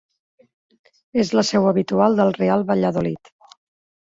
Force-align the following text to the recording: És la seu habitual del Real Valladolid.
És 1.23 1.31
la 1.39 1.43
seu 1.51 1.67
habitual 1.73 2.17
del 2.21 2.33
Real 2.39 2.65
Valladolid. 2.73 3.33